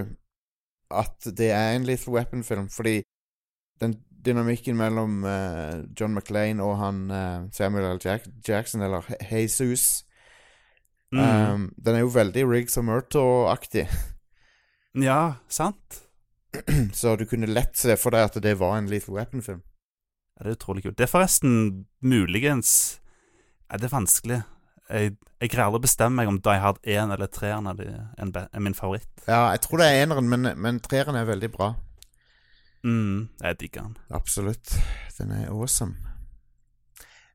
at 0.91 1.25
det 1.37 1.51
er 1.51 1.75
en 1.75 1.83
Lethal 1.87 2.13
Weapon-film. 2.13 2.69
Fordi 2.69 3.01
den 3.81 3.95
dynamikken 4.25 4.77
mellom 4.77 5.23
uh, 5.23 5.83
John 5.99 6.13
McClane 6.15 6.63
og 6.63 6.77
han 6.79 6.99
uh, 7.11 7.49
Samuel 7.51 7.95
L. 7.95 7.99
Jack 8.03 8.27
Jackson, 8.47 8.81
eller 8.81 9.01
Je- 9.09 9.41
Jesus 9.41 10.03
Mm. 11.13 11.19
um, 11.53 11.73
Den 11.85 11.95
er 11.95 11.99
jo 11.99 12.07
veldig 12.09 12.41
Riggs 12.49 12.77
og 12.77 12.85
Murto-aktig. 12.87 13.83
ja, 15.09 15.33
sant? 15.47 15.99
så 16.99 17.15
du 17.15 17.25
kunne 17.29 17.45
lett 17.45 17.77
se 17.77 17.93
for 18.01 18.09
deg 18.15 18.23
at 18.31 18.39
det 18.41 18.55
var 18.57 18.79
en 18.79 18.87
Lethal 18.89 19.13
Weapon-film. 19.19 19.59
Ja, 19.61 20.43
det 20.43 20.49
er 20.49 20.57
utrolig 20.57 20.81
kult. 20.83 20.97
Det 20.97 21.05
er 21.05 21.11
forresten 21.11 21.85
muligens 22.01 22.99
ja, 23.69 23.77
Det 23.77 23.85
er 23.91 23.93
vanskelig. 23.93 24.39
Jeg, 24.93 25.15
jeg 25.41 25.49
greier 25.49 25.65
aldri 25.65 25.81
å 25.81 25.85
bestemme 25.87 26.21
meg 26.21 26.29
om 26.29 26.37
Die 26.45 26.59
Hard 26.61 26.79
1 26.85 27.13
eller 27.15 27.29
3 27.33 27.49
er, 27.55 27.79
en 28.21 28.33
er 28.37 28.61
min 28.61 28.75
favoritt. 28.77 29.09
Ja, 29.25 29.47
jeg 29.55 29.63
tror 29.65 29.81
det 29.81 29.87
er 29.89 30.03
eneren, 30.03 30.29
men, 30.29 30.51
men 30.61 30.81
treeren 30.85 31.17
er 31.17 31.25
veldig 31.25 31.49
bra. 31.55 31.71
Mm, 32.85 33.29
jeg 33.41 33.59
digger 33.59 33.87
den. 33.87 33.95
Absolutt. 34.13 34.75
Den 35.17 35.31
er 35.31 35.49
awesome. 35.49 35.95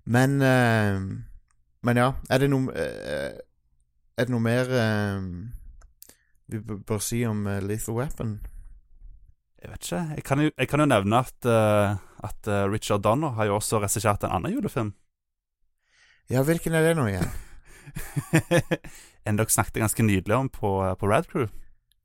Men 0.04 0.38
uh, 0.40 1.00
Men 1.82 1.96
ja, 1.96 2.12
er 2.30 2.38
det 2.40 2.48
noe 2.50 2.72
uh, 2.72 3.32
Er 4.18 4.26
det 4.26 4.32
noe 4.32 4.42
mer 4.42 4.70
uh, 4.72 5.24
vi 6.48 6.62
bør 6.64 7.02
si 7.04 7.20
om 7.28 7.42
Lethal 7.44 7.98
Weapon? 7.98 8.38
Jeg 9.60 9.68
vet 9.68 9.82
ikke. 9.84 10.00
Jeg 10.16 10.24
kan 10.24 10.40
jo, 10.40 10.50
jeg 10.56 10.68
kan 10.70 10.80
jo 10.80 10.86
nevne 10.88 11.18
at, 11.18 11.48
at 12.24 12.48
Richard 12.72 13.02
Donner 13.04 13.34
har 13.36 13.50
jo 13.50 13.58
også 13.58 13.82
regissert 13.82 14.24
en 14.24 14.32
annen 14.32 14.54
julefilm. 14.54 14.94
Ja, 16.30 16.40
hvilken 16.46 16.72
er 16.78 16.86
det 16.86 16.94
nå 16.96 17.04
igjen? 17.10 17.28
en 19.28 19.38
dere 19.38 19.52
snakket 19.52 19.80
ganske 19.82 20.04
nydelig 20.06 20.36
om 20.36 20.48
på, 20.52 20.70
på 21.00 21.10
Radcrew. 21.10 21.46
Crew. 21.46 21.54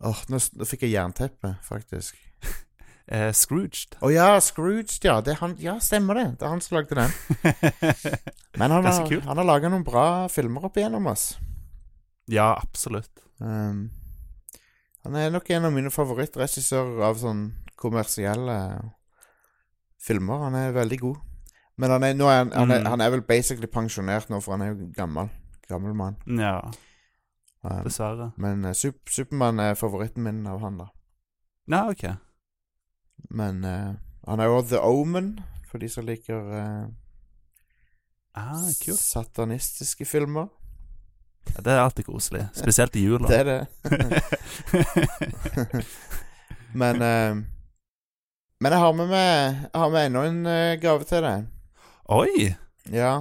Åh, 0.03 0.21
nå, 0.27 0.39
nå 0.59 0.67
fikk 0.67 0.83
jeg 0.87 0.95
jernteppe, 0.97 1.55
faktisk. 1.65 2.19
Eh, 3.03 3.33
Scrooged. 3.35 3.97
Å 3.99 4.07
ja, 4.13 4.37
Scrooged, 4.39 5.03
ja. 5.03 5.17
Det 5.19 5.33
er 5.33 5.39
han, 5.41 5.57
ja, 5.59 5.73
stemmer 5.83 6.15
det. 6.15 6.21
Det 6.39 6.45
er 6.47 6.53
han 6.53 6.61
som 6.63 6.77
lagde 6.77 6.95
den. 6.95 7.11
Men 8.61 8.71
han 8.71 8.85
har, 8.87 9.09
han 9.27 9.41
har 9.41 9.43
laga 9.43 9.67
noen 9.73 9.83
bra 9.83 10.03
filmer 10.31 10.69
opp 10.69 10.79
igjennom, 10.79 11.09
ass. 11.11 11.33
ja, 12.31 12.53
absolutt. 12.55 13.11
Um, 13.43 13.89
han 15.03 15.19
er 15.19 15.33
nok 15.35 15.51
en 15.51 15.67
av 15.67 15.75
mine 15.75 15.91
favorittregissører 15.91 17.03
av 17.03 17.19
sånn 17.19 17.43
kommersielle 17.75 18.55
filmer. 19.99 20.47
Han 20.47 20.55
er 20.63 20.71
veldig 20.79 20.99
god. 21.03 21.19
Men 21.75 21.91
han 21.97 22.07
er, 22.07 22.15
er, 22.15 22.39
han, 22.39 22.55
han, 22.55 22.71
er, 22.71 22.83
Mm. 22.85 22.91
han 22.95 23.01
er 23.03 23.13
vel 23.17 23.27
basically 23.27 23.67
pensjonert 23.67 24.31
nå, 24.31 24.39
for 24.39 24.55
han 24.55 24.63
er 24.63 24.71
jo 24.71 24.87
gammel. 24.95 25.27
Gammel 25.69 25.93
mann. 25.93 26.15
Ja, 26.39 26.71
Um, 27.63 27.83
dessverre. 27.85 28.31
men 28.35 28.65
uh, 28.65 28.73
Sup 28.75 29.07
Supermann 29.07 29.59
er 29.63 29.73
favoritten 29.79 30.23
min 30.25 30.41
av 30.51 30.59
han, 30.59 30.77
da. 30.81 30.89
Ja, 31.71 31.85
ok. 31.93 32.03
Men 33.31 33.63
uh, 33.63 33.93
han 34.27 34.39
er 34.43 34.47
jo 34.51 34.57
The 34.67 34.81
Omen, 34.83 35.29
for 35.71 35.77
de 35.79 35.87
som 35.89 36.03
liker 36.05 36.43
uh, 36.43 36.87
Ah, 38.35 38.67
kult. 38.83 38.99
satanistiske 38.99 40.03
filmer. 40.05 40.47
Ja, 41.55 41.61
Det 41.63 41.71
er 41.71 41.79
alltid 41.85 42.03
koselig. 42.05 42.43
Spesielt 42.53 42.95
i 42.99 43.05
jula. 43.05 43.27
Det 43.31 43.39
er 43.39 43.43
det. 43.45 43.67
men 46.83 46.97
Men 48.59 48.71
jeg 48.71 48.79
har 48.79 48.93
med 48.93 49.07
meg 49.07 49.55
Jeg 49.73 49.79
har 49.83 49.89
med 49.93 50.05
enda 50.09 50.23
en 50.27 50.43
gave 50.81 51.03
til 51.07 51.21
deg. 51.23 51.45
Oi! 52.09 52.55
Ja. 52.91 53.13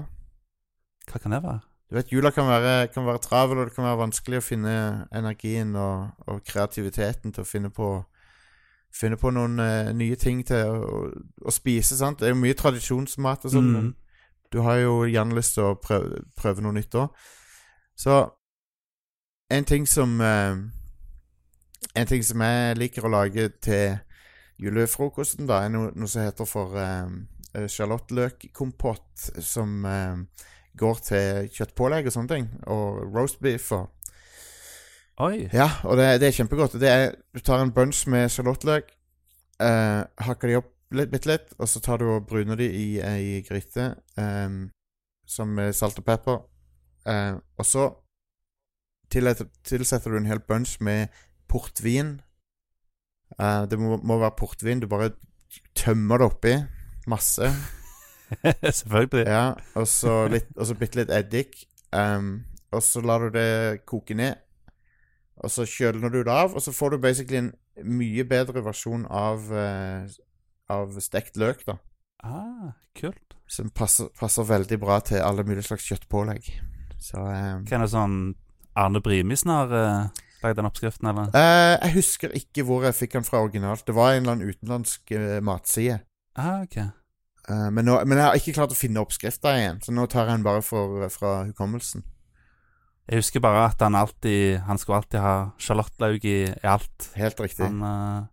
Hva 1.06 1.18
kan 1.22 1.30
det 1.36 1.42
være? 1.44 1.60
Du 1.92 1.98
vet, 1.98 2.12
jula 2.12 2.30
kan 2.32 2.46
være, 2.48 2.86
kan 2.88 3.04
være 3.04 3.20
travel, 3.20 3.58
og 3.58 3.66
det 3.68 3.74
kan 3.76 3.84
være 3.84 3.98
vanskelig 4.00 4.38
å 4.40 4.44
finne 4.46 4.74
energien 5.12 5.74
og, 5.76 6.14
og 6.24 6.38
kreativiteten 6.48 7.34
til 7.36 7.44
å 7.44 7.48
finne 7.48 7.72
på 7.72 7.98
Finne 8.92 9.16
på 9.16 9.30
noen 9.32 9.56
uh, 9.56 9.88
nye 9.96 10.16
ting 10.20 10.42
til 10.44 10.68
å, 10.68 11.06
å, 11.40 11.52
spise, 11.54 11.96
sant. 11.96 12.18
Det 12.20 12.26
er 12.28 12.34
jo 12.34 12.42
mye 12.42 12.56
tradisjonsmat 12.56 13.46
og 13.48 13.54
sånn. 13.54 13.70
men 13.72 13.86
Mm. 13.86 13.94
Du 14.52 14.58
har 14.60 14.82
jo 14.82 15.06
gjerne 15.08 15.32
lyst 15.38 15.54
til 15.56 15.64
å 15.64 15.78
prøve, 15.80 16.18
prøve 16.36 16.60
noe 16.60 16.76
nytt 16.76 16.92
òg. 17.00 17.22
Så 17.96 18.18
en 19.48 19.64
ting 19.64 19.88
som 19.88 20.20
uh, 20.20 20.60
En 21.96 22.06
ting 22.08 22.20
som 22.24 22.40
jeg 22.44 22.76
liker 22.76 23.04
å 23.04 23.14
lage 23.16 23.48
til 23.64 23.96
julefrokosten, 24.60 25.48
da, 25.48 25.64
er 25.64 25.72
noe, 25.72 25.90
noe 25.96 26.08
som 26.08 26.22
heter 26.24 26.48
for 26.48 26.76
uh, 26.76 27.08
sjalottløkkompott, 27.68 29.32
som 29.44 29.84
eh, 29.84 30.46
går 30.78 31.02
til 31.06 31.50
kjøttpålegg 31.52 32.08
og 32.08 32.14
sånne 32.14 32.34
ting. 32.34 32.48
Og 32.72 33.02
roast 33.12 33.42
beef 33.42 33.72
og 33.76 33.90
Oi. 35.22 35.44
Ja, 35.52 35.68
og 35.84 35.98
det, 36.00 36.06
det 36.22 36.30
er 36.30 36.34
kjempegodt. 36.34 36.78
Det 36.80 36.88
er, 36.88 37.10
du 37.36 37.42
tar 37.44 37.60
en 37.62 37.70
bunch 37.74 38.06
med 38.10 38.30
sjalottløk, 38.32 38.88
eh, 39.60 40.00
hakker 40.24 40.48
de 40.48 40.56
opp 40.58 40.70
litt, 40.96 41.10
bitte 41.12 41.28
litt, 41.28 41.52
og 41.60 41.68
så 41.68 41.82
tar 41.84 42.00
du 42.00 42.08
og 42.08 42.24
bruner 42.26 42.58
de 42.58 42.66
i 42.66 42.86
ei 43.04 43.42
gryte 43.46 43.90
eh, 44.18 44.56
som 45.28 45.52
med 45.58 45.76
salt 45.76 46.00
og 46.00 46.06
pepper. 46.08 46.40
Eh, 47.06 47.36
og 47.36 47.68
så 47.68 47.86
tilsetter, 49.12 49.52
tilsetter 49.68 50.10
du 50.10 50.20
en 50.20 50.30
hel 50.30 50.42
bunch 50.48 50.78
med 50.80 51.12
portvin. 51.52 52.16
Eh, 53.38 53.62
det 53.68 53.78
må, 53.78 54.00
må 54.02 54.18
være 54.24 54.38
portvin. 54.40 54.80
Du 54.80 54.88
bare 54.90 55.12
tømmer 55.76 56.24
det 56.24 56.32
oppi. 56.32 56.56
Masse. 57.06 57.52
Selvfølgelig. 58.80 59.26
Ja, 59.26 59.52
og 59.78 59.88
så, 59.88 60.74
bitte 60.78 61.02
litt 61.02 61.12
eddik. 61.14 61.64
Um, 61.92 62.44
og 62.72 62.82
så 62.84 63.02
lar 63.04 63.26
du 63.26 63.36
det 63.36 63.84
koke 63.88 64.16
ned. 64.16 64.40
Og 65.42 65.50
så 65.50 65.66
kjøler 65.66 66.12
du 66.12 66.20
det 66.22 66.32
av, 66.32 66.54
og 66.54 66.62
så 66.62 66.72
får 66.74 66.94
du 66.94 67.02
basically 67.02 67.40
en 67.40 67.52
mye 67.88 68.24
bedre 68.28 68.62
versjon 68.64 69.06
av, 69.08 69.48
uh, 69.50 70.06
av 70.70 70.98
stekt 71.02 71.40
løk, 71.40 71.64
da. 71.68 71.78
Ah, 72.22 72.74
kult. 72.98 73.36
Som 73.50 73.72
passer, 73.74 74.08
passer 74.16 74.46
veldig 74.48 74.78
bra 74.80 75.00
til 75.04 75.20
alle 75.24 75.44
mulige 75.44 75.66
slags 75.66 75.88
kjøttpålegg. 75.90 76.52
Så 77.02 77.18
um, 77.18 77.64
er 77.66 77.82
det 77.82 77.90
sånn 77.90 78.18
Arne 78.78 79.02
Brimissen 79.04 79.50
har 79.52 79.72
uh, 79.74 80.22
lagd 80.44 80.60
den 80.60 80.68
oppskriften, 80.68 81.10
eller? 81.10 81.32
Uh, 81.34 81.76
Jeg 81.82 81.96
husker 81.98 82.36
ikke 82.38 82.64
hvor 82.68 82.86
jeg 82.86 82.96
fikk 82.96 83.18
den 83.18 83.26
fra 83.26 83.42
originalt. 83.42 83.84
Det 83.88 83.96
var 83.96 84.14
en 84.14 84.22
eller 84.22 84.36
annen 84.36 84.54
utenlandsk 84.54 85.12
uh, 85.16 85.40
matside. 85.44 86.00
Ah, 86.38 86.62
ok. 86.62 86.78
Eh, 87.50 87.68
men, 87.74 87.86
nå, 87.86 87.98
men 88.06 88.18
jeg 88.18 88.26
har 88.26 88.38
ikke 88.38 88.54
klart 88.58 88.74
å 88.74 88.78
finne 88.78 89.02
oppskrifta 89.02 89.56
igjen, 89.58 89.80
så 89.82 89.94
nå 89.94 90.06
tar 90.10 90.26
jeg 90.26 90.36
den 90.36 90.46
bare 90.46 90.62
for, 90.66 91.02
fra 91.14 91.42
hukommelsen. 91.48 92.04
Jeg 93.10 93.18
husker 93.18 93.42
bare 93.42 93.64
at 93.66 93.80
han 93.82 93.96
alltid 93.98 94.60
Han 94.62 94.78
skulle 94.78 95.00
alltid 95.00 95.18
ha 95.18 95.32
sjalottløk 95.58 96.22
i, 96.22 96.36
i 96.46 96.68
alt. 96.70 97.08
Helt 97.18 97.40
riktig. 97.42 97.66
Han 97.66 97.82
uh, 97.82 98.28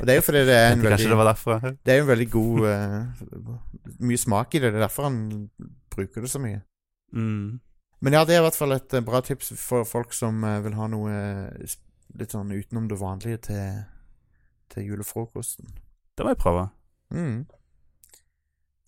Og 0.00 0.06
det 0.08 0.14
er 0.14 0.16
jo 0.16 0.24
fordi 0.24 0.40
det 0.48 0.56
er 0.56 0.72
en 0.72 0.82
veldig 0.82 1.10
det. 1.60 1.74
Det 1.84 1.92
er 1.92 1.98
jo 1.98 2.06
en 2.06 2.08
veldig 2.08 2.28
god 2.32 2.64
uh, 2.64 3.50
Mye 4.00 4.22
smak 4.22 4.56
i 4.56 4.62
det. 4.64 4.72
Det 4.72 4.80
er 4.80 4.86
derfor 4.86 5.10
han 5.10 5.20
bruker 5.92 6.24
det 6.24 6.32
så 6.32 6.40
mye. 6.40 6.62
Mm. 7.12 7.60
Men 8.00 8.16
ja, 8.16 8.24
det 8.24 8.38
er 8.38 8.40
i 8.40 8.46
hvert 8.46 8.56
fall 8.56 8.72
et 8.78 8.96
bra 9.04 9.20
tips 9.20 9.52
for 9.60 9.84
folk 9.84 10.16
som 10.16 10.40
vil 10.64 10.76
ha 10.78 10.88
noe 10.88 11.14
litt 12.16 12.32
sånn 12.32 12.52
utenom 12.54 12.88
det 12.88 12.98
vanlige 13.00 13.40
til, 13.50 13.80
til 14.72 14.88
julefrokosten. 14.92 15.68
Det 16.16 16.24
må 16.24 16.32
jeg 16.32 16.40
prøve. 16.40 16.68
Mm. 17.12 17.42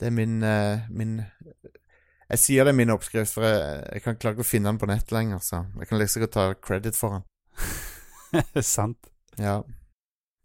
Det 0.01 0.09
er 0.09 0.15
min, 0.17 0.43
eh, 0.43 0.87
min 0.89 1.19
Jeg 2.31 2.39
sier 2.39 2.65
det 2.65 2.73
er 2.73 2.79
min 2.79 2.93
oppskrift, 2.95 3.35
for 3.35 3.45
jeg, 3.45 3.83
jeg 3.93 4.03
kan 4.05 4.17
klare 4.17 4.39
ikke 4.39 4.47
å 4.47 4.53
finne 4.53 4.71
den 4.71 4.79
på 4.81 4.89
nett 4.89 5.13
lenger, 5.13 5.43
så 5.45 5.65
jeg 5.81 5.91
kan 5.91 5.99
liksom 5.99 6.23
ikke 6.23 6.33
ta 6.33 6.47
credit 6.63 6.97
for 6.97 7.19
den. 7.19 8.63
Sant. 8.77 9.11
Ja. 9.39 9.61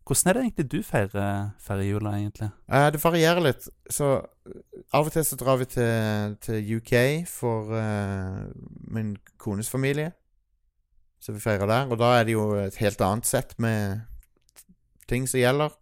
Hvordan 0.06 0.30
er 0.30 0.34
det 0.34 0.41
egentlig 0.41 0.72
du 0.72 0.84
feirer, 0.86 1.52
feirer 1.62 1.88
jula, 1.88 2.12
egentlig? 2.18 2.50
Eh, 2.70 2.88
det 2.94 3.02
varierer 3.04 3.41
litt. 3.41 3.70
Så 3.89 4.10
eh, 4.20 4.60
av 4.94 5.08
og 5.08 5.13
til 5.13 5.26
så 5.26 5.38
drar 5.39 5.62
vi 5.62 5.70
til, 5.70 6.36
til 6.46 6.76
UK 6.78 6.94
for 7.30 7.72
uh, 7.74 8.44
min 8.94 9.15
kones 9.41 9.70
familie. 9.70 10.12
Så 11.22 11.34
vi 11.34 11.41
feirer 11.41 11.65
der. 11.65 11.89
Og 11.89 11.98
da 12.02 12.12
er 12.20 12.28
det 12.28 12.36
jo 12.36 12.52
et 12.60 12.78
helt 12.82 13.02
annet 13.02 13.26
sett 13.26 13.58
med 13.58 14.04
ting 15.10 15.26
som 15.30 15.41
gjelder. 15.41 15.74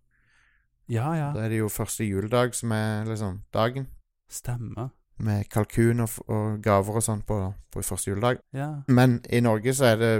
Ja, 0.93 1.09
ja. 1.17 1.31
Da 1.33 1.45
er 1.45 1.49
det 1.53 1.59
jo 1.63 1.71
første 1.73 2.05
juledag 2.05 2.53
som 2.57 2.71
er 2.75 3.07
liksom 3.09 3.41
dagen. 3.53 3.87
Stemmer. 4.29 4.91
Med 5.23 5.47
kalkun 5.53 6.03
og, 6.05 6.13
og 6.27 6.61
gaver 6.65 6.99
og 6.99 7.05
sånn 7.05 7.21
på, 7.25 7.39
på 7.73 7.83
første 7.85 8.11
juledag. 8.11 8.39
Ja. 8.53 8.69
Men 8.87 9.19
i 9.29 9.41
Norge 9.45 9.73
så 9.77 9.93
er 9.93 9.99
det 10.01 10.13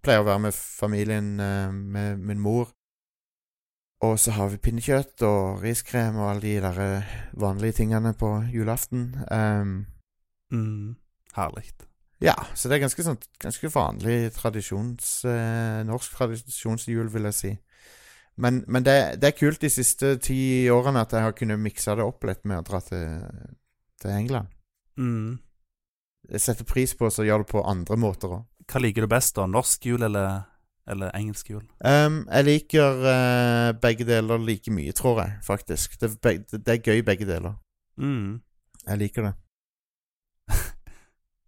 Pleier 0.00 0.22
å 0.22 0.28
være 0.30 0.40
med 0.46 0.56
familien, 0.56 1.26
eh, 1.44 1.72
med 1.72 2.22
min 2.24 2.38
mor. 2.40 2.70
Og 4.00 4.14
så 4.16 4.32
har 4.32 4.48
vi 4.48 4.56
pinnekjøtt 4.64 5.20
og 5.28 5.58
riskrem 5.60 6.16
og 6.16 6.30
alle 6.30 6.40
de 6.46 6.54
der 6.64 6.78
eh, 6.80 7.10
vanlige 7.36 7.82
tingene 7.82 8.14
på 8.16 8.30
julaften. 8.54 9.10
Um, 9.30 9.74
Mm. 10.50 10.96
Herlig. 11.36 11.68
ja, 12.18 12.34
så 12.58 12.66
det 12.68 12.74
er 12.74 12.80
ganske 12.82 13.04
sånn 13.06 13.18
Ganske 13.38 13.68
vanlig 13.70 14.32
tradisjons... 14.34 15.24
eh, 15.30 15.84
norsk 15.86 16.16
tradisjonsjul, 16.16 17.06
vil 17.12 17.28
jeg 17.28 17.36
si. 17.36 17.52
Men, 18.40 18.62
men 18.68 18.84
det, 18.86 18.96
det 19.20 19.32
er 19.32 19.36
kult 19.36 19.60
de 19.60 19.70
siste 19.72 20.14
ti 20.22 20.68
årene 20.72 21.02
at 21.04 21.12
jeg 21.12 21.26
har 21.26 21.36
kunnet 21.36 21.60
mikse 21.60 21.94
det 21.96 22.06
opp 22.06 22.24
litt 22.28 22.44
med 22.48 22.62
å 22.62 22.66
dra 22.66 22.80
til, 22.84 23.24
til 24.00 24.14
England. 24.14 24.52
Mm. 25.00 25.40
Jeg 26.30 26.44
setter 26.44 26.68
pris 26.68 26.94
på 26.96 27.08
å 27.08 27.26
gjøre 27.26 27.44
det 27.44 27.50
på 27.50 27.64
andre 27.66 27.98
måter 28.00 28.36
òg. 28.38 28.46
Hva 28.70 28.82
liker 28.84 29.04
du 29.04 29.10
best, 29.10 29.34
da? 29.36 29.48
Norsk 29.50 29.86
jul 29.88 30.04
eller, 30.06 30.44
eller 30.88 31.10
engelsk 31.18 31.50
jul? 31.50 31.64
Um, 31.82 32.22
jeg 32.28 32.46
liker 32.46 33.02
uh, 33.02 33.70
begge 33.82 34.06
deler 34.06 34.42
like 34.42 34.70
mye, 34.72 34.94
tror 34.96 35.24
jeg, 35.24 35.38
faktisk. 35.46 35.98
Det, 36.00 36.12
det 36.54 36.76
er 36.76 36.84
gøy, 36.84 37.02
begge 37.06 37.26
deler. 37.28 37.58
Mm. 37.98 38.38
Jeg 38.86 39.02
liker 39.02 39.26
det. 39.26 39.34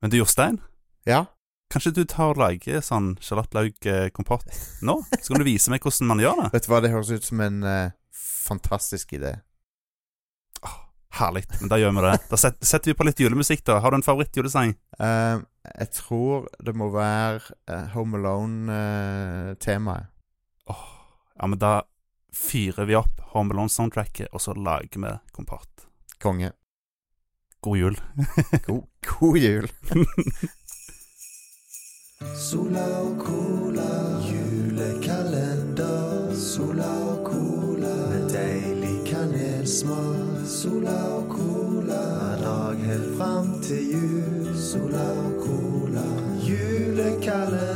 Men 0.02 0.12
du, 0.12 0.18
Jostein? 0.18 0.58
Ja. 1.06 1.24
Kanskje 1.72 1.94
du 1.96 2.02
tar 2.04 2.34
og 2.34 2.40
lager 2.42 2.82
sånn 2.84 3.14
sjalottløkkompott 3.24 4.44
nå? 4.84 4.98
Så 5.22 5.32
kan 5.32 5.40
du 5.40 5.48
vise 5.48 5.72
meg 5.72 5.80
hvordan 5.84 6.10
man 6.10 6.20
gjør 6.20 6.42
det? 6.42 6.50
Vet 6.52 6.66
du 6.66 6.72
hva, 6.72 6.82
det 6.84 6.92
høres 6.92 7.12
ut 7.14 7.24
som 7.24 7.40
en 7.44 7.62
uh, 7.64 7.94
fantastisk 8.12 9.14
idé. 9.16 9.38
Herlig. 11.12 11.44
Men 11.60 11.68
da 11.68 11.76
gjør 11.76 11.92
vi 11.96 12.04
det. 12.06 12.12
Da 12.30 12.36
set, 12.40 12.56
setter 12.64 12.92
vi 12.92 12.96
på 12.96 13.04
litt 13.04 13.20
julemusikk, 13.20 13.64
da. 13.68 13.78
Har 13.84 13.92
du 13.92 13.98
en 13.98 14.04
favorittjulesang? 14.04 14.72
Uh, 14.96 15.44
jeg 15.68 15.88
tror 15.96 16.46
det 16.64 16.72
må 16.76 16.88
være 16.92 17.56
uh, 17.68 17.88
Home 17.96 18.16
Alone-temaet. 18.20 20.08
Ja, 20.72 21.48
men 21.48 21.58
da 21.60 21.82
fyrer 22.32 22.88
vi 22.88 22.96
opp 22.96 23.20
Home 23.34 23.52
Alone-soundtracket, 23.52 24.32
og 24.32 24.40
så 24.44 24.56
lager 24.56 25.04
vi 25.04 25.12
kompott. 25.36 25.88
Konge. 26.22 26.52
God 27.62 27.78
jul. 27.78 28.00
God, 28.66 28.82
god 29.06 29.36
jul. 29.38 29.68
Sola 32.34 33.00
og 33.00 33.18
cola, 33.18 34.20
julekalender. 34.30 36.34
Sola 36.34 36.90
og 37.12 37.26
cola, 37.26 37.96
med 38.10 38.28
deilig 38.30 38.98
kanelsmak. 39.06 40.46
Sola 40.46 40.96
og 41.18 41.24
cola, 41.30 42.02
hver 42.18 42.36
dag 42.44 42.76
helt 42.86 43.16
fram 43.18 43.60
til 43.62 43.92
jul. 43.92 44.56
Sola 44.56 45.10
og 45.26 45.32
cola, 45.46 46.06
julekalender. 46.48 47.71